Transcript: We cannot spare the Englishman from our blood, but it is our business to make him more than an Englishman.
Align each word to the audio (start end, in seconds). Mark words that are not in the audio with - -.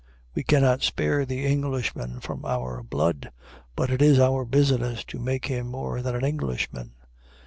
We 0.33 0.41
cannot 0.41 0.81
spare 0.81 1.27
the 1.27 1.45
Englishman 1.45 2.21
from 2.21 2.43
our 2.43 2.81
blood, 2.81 3.31
but 3.75 3.91
it 3.91 4.01
is 4.01 4.19
our 4.19 4.45
business 4.45 5.03
to 5.05 5.19
make 5.19 5.45
him 5.45 5.67
more 5.67 6.01
than 6.01 6.15
an 6.15 6.25
Englishman. 6.25 6.95